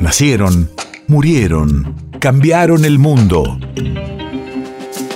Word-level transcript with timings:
Nacieron, 0.00 0.70
murieron, 1.08 1.94
cambiaron 2.20 2.86
el 2.86 2.98
mundo. 2.98 3.58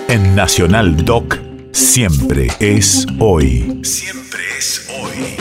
En 0.09 0.35
Nacional 0.37 1.07
Doc, 1.07 1.39
siempre 1.73 2.49
es 2.61 3.07
hoy. 3.19 3.81
Siempre 3.83 4.41
es 4.59 4.87
hoy. 5.01 5.37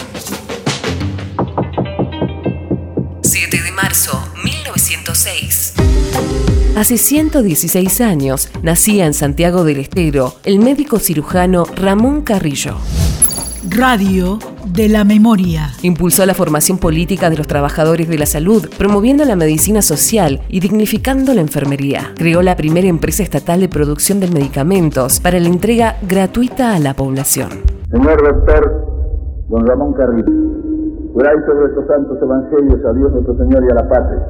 7 3.22 3.62
de 3.62 3.72
marzo, 3.74 4.32
1906. 4.46 5.74
Hace 6.78 6.98
116 6.98 8.00
años 8.00 8.50
nacía 8.62 9.06
en 9.06 9.14
Santiago 9.14 9.66
del 9.66 9.80
Estero 9.80 10.38
el 10.46 10.60
médico 10.60 11.00
cirujano 11.00 11.66
Ramón 11.76 12.22
Carrillo. 12.22 12.78
Radio 13.70 14.40
de 14.66 14.90
la 14.90 15.04
Memoria. 15.04 15.70
Impulsó 15.82 16.26
la 16.26 16.34
formación 16.34 16.78
política 16.78 17.30
de 17.30 17.38
los 17.38 17.48
trabajadores 17.48 18.08
de 18.08 18.18
la 18.18 18.26
salud, 18.26 18.66
promoviendo 18.78 19.26
la 19.26 19.36
medicina 19.36 19.82
social 19.82 20.42
y 20.50 20.60
dignificando 20.60 21.34
la 21.34 21.42
enfermería. 21.42 22.14
Creó 22.16 22.42
la 22.42 22.56
primera 22.56 22.88
empresa 22.88 23.24
estatal 23.24 23.60
de 23.60 23.70
producción 23.70 24.20
de 24.20 24.28
medicamentos 24.28 25.20
para 25.20 25.40
la 25.40 25.48
entrega 25.48 25.98
gratuita 26.08 26.76
a 26.76 26.80
la 26.80 26.94
población. 26.94 27.50
Señor 27.92 28.24
doctor, 28.24 29.46
don 29.50 29.66
Ramón 29.68 29.94
Carrillo, 29.94 30.32
juráis 31.14 31.42
sobre 31.46 31.68
estos 31.68 31.88
santos 31.88 32.18
evangelios 32.22 32.86
a 32.86 32.94
Dios 32.94 33.12
nuestro 33.12 33.38
Señor 33.38 33.64
y 33.68 33.72
a 33.72 33.76
la 33.76 33.90
patria. 33.90 34.28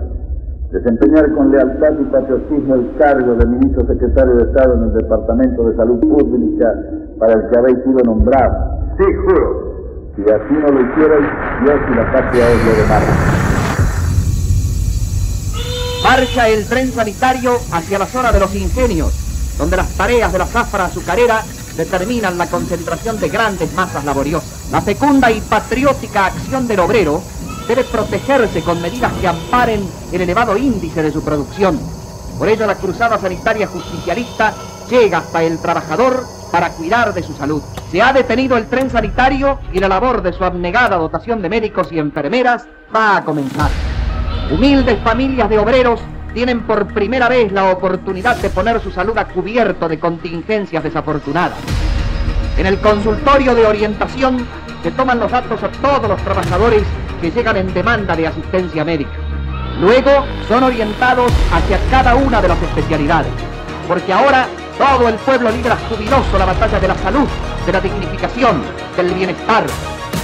Desempeñar 0.71 1.31
con 1.35 1.51
lealtad 1.51 1.93
y 2.01 2.03
patriotismo 2.05 2.75
el 2.75 2.95
cargo 2.97 3.35
de 3.35 3.45
ministro 3.45 3.85
secretario 3.85 4.35
de 4.37 4.43
Estado 4.43 4.73
en 4.73 4.83
el 4.83 4.93
Departamento 4.93 5.69
de 5.69 5.75
Salud 5.75 5.99
Pública 5.99 6.73
para 7.19 7.33
el 7.33 7.49
que 7.49 7.57
habéis 7.59 7.77
sido 7.83 7.99
nombrado. 8.03 8.83
Sí, 8.97 9.03
juro. 9.25 9.62
Si 10.15 10.21
así 10.21 10.53
no 10.53 10.69
lo 10.69 10.79
hicierais, 10.79 11.25
Dios 11.63 11.79
y 11.91 11.95
la 11.95 12.11
patria 12.11 12.45
os 12.45 12.63
lo 12.63 12.71
demandan. 12.75 13.17
Marcha 16.03 16.49
el 16.49 16.67
tren 16.67 16.93
sanitario 16.93 17.59
hacia 17.71 17.97
la 17.97 18.05
zona 18.05 18.31
de 18.31 18.39
los 18.39 18.53
ingenios, 18.53 19.11
donde 19.57 19.77
las 19.77 19.89
tareas 19.97 20.31
de 20.31 20.37
la 20.37 20.45
zafra 20.45 20.85
azucarera 20.85 21.41
determinan 21.75 22.37
la 22.37 22.45
concentración 22.45 23.19
de 23.19 23.29
grandes 23.29 23.73
masas 23.73 24.05
laboriosas. 24.05 24.69
La 24.71 24.81
fecunda 24.81 25.31
y 25.31 25.41
patriótica 25.41 26.27
acción 26.27 26.67
del 26.67 26.81
obrero 26.81 27.23
debe 27.67 27.83
protegerse 27.83 28.61
con 28.61 28.83
medidas 28.83 29.13
que 29.13 29.27
amparen 29.27 29.83
el 30.11 30.21
elevado 30.21 30.55
índice 30.57 31.01
de 31.01 31.11
su 31.11 31.23
producción. 31.23 31.79
Por 32.37 32.49
ello 32.49 32.67
la 32.67 32.75
cruzada 32.75 33.17
sanitaria 33.17 33.65
justicialista 33.65 34.53
llega 34.89 35.19
hasta 35.19 35.43
el 35.43 35.59
trabajador 35.59 36.23
para 36.51 36.69
cuidar 36.69 37.13
de 37.13 37.23
su 37.23 37.33
salud. 37.33 37.61
Se 37.91 38.01
ha 38.01 38.13
detenido 38.13 38.57
el 38.57 38.67
tren 38.67 38.89
sanitario 38.89 39.59
y 39.71 39.79
la 39.79 39.87
labor 39.87 40.21
de 40.21 40.33
su 40.33 40.43
abnegada 40.43 40.97
dotación 40.97 41.41
de 41.41 41.49
médicos 41.49 41.91
y 41.91 41.99
enfermeras 41.99 42.67
va 42.95 43.17
a 43.17 43.23
comenzar. 43.23 43.69
Humildes 44.51 44.99
familias 45.03 45.49
de 45.49 45.59
obreros 45.59 45.99
tienen 46.33 46.61
por 46.61 46.87
primera 46.93 47.29
vez 47.29 47.51
la 47.51 47.71
oportunidad 47.71 48.37
de 48.37 48.49
poner 48.49 48.81
su 48.81 48.91
salud 48.91 49.17
a 49.17 49.25
cubierto 49.25 49.87
de 49.87 49.99
contingencias 49.99 50.83
desafortunadas. 50.83 51.57
En 52.57 52.65
el 52.65 52.79
consultorio 52.79 53.55
de 53.55 53.65
orientación 53.65 54.45
se 54.83 54.91
toman 54.91 55.19
los 55.19 55.31
datos 55.31 55.61
a 55.63 55.69
todos 55.69 56.07
los 56.07 56.21
trabajadores 56.23 56.83
que 57.21 57.31
llegan 57.31 57.57
en 57.57 57.73
demanda 57.73 58.15
de 58.15 58.27
asistencia 58.27 58.83
médica. 58.83 59.11
Luego 59.79 60.11
son 60.47 60.63
orientados 60.63 61.31
hacia 61.51 61.79
cada 61.89 62.15
una 62.15 62.41
de 62.41 62.47
las 62.47 62.61
especialidades, 62.61 63.31
porque 63.87 64.11
ahora 64.13 64.47
todo 64.77 65.07
el 65.07 65.15
pueblo 65.15 65.51
libra 65.51 65.77
jubiloso 65.89 66.37
la 66.37 66.45
batalla 66.45 66.79
de 66.79 66.87
la 66.87 66.95
salud, 66.95 67.27
de 67.65 67.71
la 67.71 67.79
dignificación, 67.79 68.63
del 68.95 69.13
bienestar. 69.13 69.65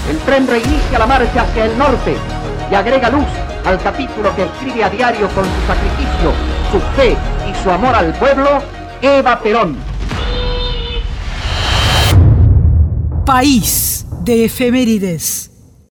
El 0.09 0.17
tren 0.19 0.47
reinicia 0.47 0.99
la 0.99 1.05
marcha 1.05 1.41
hacia 1.41 1.66
el 1.66 1.77
norte 1.77 2.16
y 2.71 2.75
agrega 2.75 3.09
luz 3.09 3.27
al 3.66 3.79
capítulo 3.79 4.35
que 4.35 4.43
escribe 4.43 4.83
a 4.83 4.89
diario 4.89 5.27
con 5.29 5.43
su 5.43 5.67
sacrificio, 5.67 6.33
su 6.71 6.79
fe 6.95 7.16
y 7.49 7.63
su 7.63 7.69
amor 7.69 7.95
al 7.95 8.13
pueblo, 8.13 8.61
Eva 9.01 9.39
Perón. 9.39 9.77
País 13.25 14.05
de 14.22 14.45
efemérides. 14.45 15.38